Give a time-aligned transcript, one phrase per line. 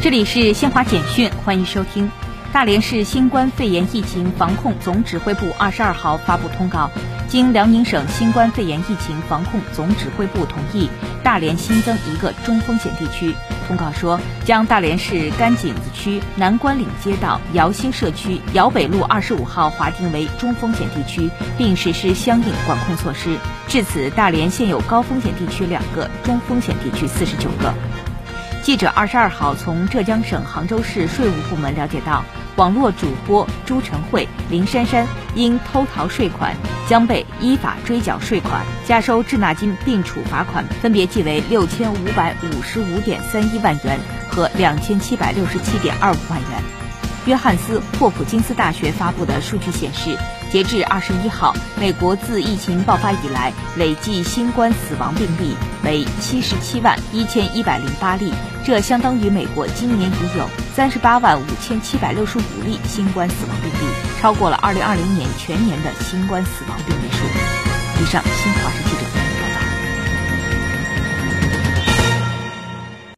[0.00, 2.08] 这里是新华简讯，欢迎收听。
[2.52, 6.88] 大连市新冠肺炎疫情防控总指挥部二十二号发布通告，
[7.26, 10.88] 经辽宁省新冠肺炎疫情防控总指挥部同意，
[11.24, 13.34] 大连新增一个中风险地区。
[13.66, 21.28] 通告说，将大连市甘井子区南关岭街道姚兴社区姚北路二十五号划定为中风险地区，
[21.58, 23.36] 并实施相应管控措施。
[23.66, 27.74] 至此，大连现有高风险地区两个，中风险地区四十九个。
[28.62, 32.22] 记者二十二号从浙江省杭州市税务部门了解到，
[32.56, 36.54] 网络主播朱晨慧、林珊珊因偷逃税款，
[36.86, 46.87] 将被依法追缴税款、加收滞纳金并处罚款，分别计为六千五百五十五点三一万元和两千七百六十七点二五万元。
[47.28, 50.16] 约翰斯霍普金斯大学发布的数据显示。
[50.50, 55.54] 截至二十一号，美国自疫情爆发以来累计新冠死亡病例
[55.84, 58.32] 为七十七万一千一百零八例，
[58.64, 68.02] 这相当于美国今年已有三十八万五千七百六十五例新冠死亡病例，超过了二零二零年全年的新冠死亡病例数。
[68.02, 68.97] 以上，新华视频。